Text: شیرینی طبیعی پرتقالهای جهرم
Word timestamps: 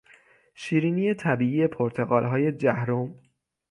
شیرینی 0.53 1.13
طبیعی 1.13 1.67
پرتقالهای 1.67 2.51
جهرم 2.51 3.15